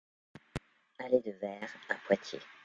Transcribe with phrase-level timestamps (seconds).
[0.97, 2.39] Allée de Vayres à Poitiers